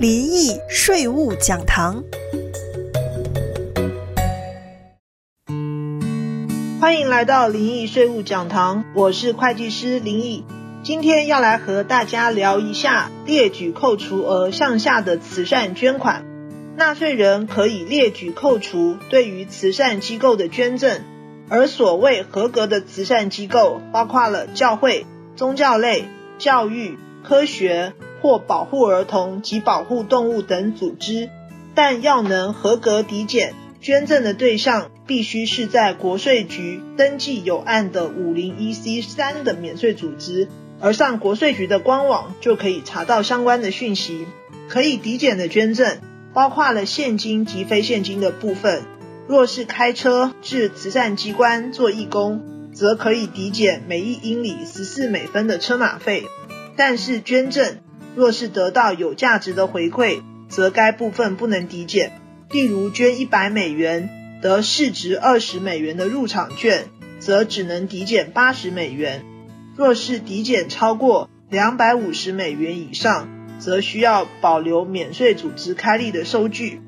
[0.00, 2.04] 离异税务讲堂，
[6.80, 10.44] 欢迎来到灵异税务讲堂，我是会计师林毅，
[10.84, 16.24] 今天要来和大家聊一下列举扣除额向下的慈善捐款。
[16.76, 21.02] 纳税人可以列举扣除对于慈善机构的捐赠，
[21.48, 26.04] 而所谓合格的慈善机构，包括了教会、宗教类、
[26.38, 26.96] 教育。
[27.24, 31.30] 科学或保护儿童及保护动物等组织，
[31.74, 40.48] 但要能合格抵减，捐赠的对象必须是在国税局登记有案的五零一 C 三的免税组织，
[40.80, 44.26] 而上国税局的官网就可以查到相关的讯息。
[44.68, 45.98] 可以抵减的捐赠
[46.34, 48.82] 包括了现金及非现金的部分。
[49.26, 52.42] 若是开车至慈善机关做义工，
[52.74, 56.24] 则可以抵减每一英里十四美分的车马费。
[56.76, 57.78] 但是捐赠
[58.16, 62.12] 若是得到有价值的回馈，则该部分不能抵减。
[62.50, 66.86] 例如捐一百美元得市值二十美元的入场券，
[67.18, 69.24] 则只能抵减八十美元。
[69.76, 76.80] 若是抵减超过两百五十美元以上，则需要保留免税组织开立的收据。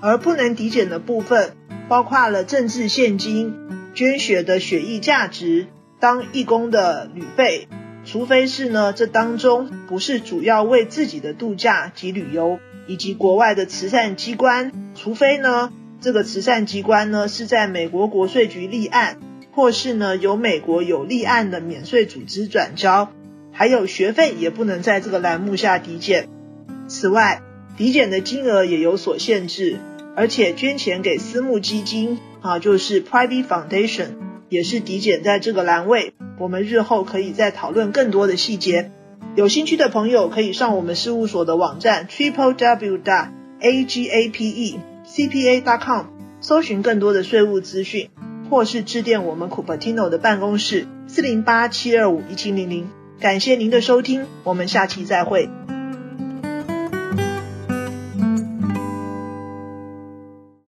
[0.00, 1.56] 而不能抵减的部分，
[1.88, 3.52] 包括了政治现金、
[3.94, 5.66] 捐血的血液价值、
[5.98, 7.66] 当义工的旅费。
[8.10, 15.70] 除非是呢，这当中不是主要为自己的度假及旅游，以及国外的慈善机关，除非呢，
[16.00, 19.18] 这个慈善机关呢是在美国国税局立案，
[19.52, 23.12] 或是呢由美国有立案的免税组织转交，
[23.52, 26.28] 还有学费也不能在这个栏目下抵减。
[26.88, 27.42] 此外，
[27.76, 29.76] 抵减的金额也有所限制，
[30.16, 34.12] 而且捐钱给私募基金啊，就是 private foundation，
[34.48, 36.14] 也是抵减在这个栏位。
[36.38, 38.90] 我们日后可以再讨论更多的细节。
[39.34, 43.10] 有兴趣的朋友可以上我们事务所的网站 triple w d
[43.60, 46.06] a g a p e c p a dot com
[46.40, 48.10] 搜寻更多的税务资讯，
[48.48, 52.88] 或是致电我们 Cupertino 的办公室四零八七二五一七零零。
[53.20, 55.48] 感谢您的收听，我们下期再会。